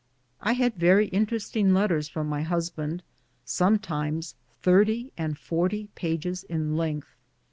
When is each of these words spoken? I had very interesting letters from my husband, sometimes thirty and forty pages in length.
I 0.41 0.53
had 0.53 0.73
very 0.77 1.09
interesting 1.09 1.75
letters 1.75 2.09
from 2.09 2.27
my 2.27 2.41
husband, 2.41 3.03
sometimes 3.45 4.33
thirty 4.59 5.13
and 5.15 5.37
forty 5.37 5.89
pages 5.93 6.43
in 6.43 6.75
length. 6.75 7.15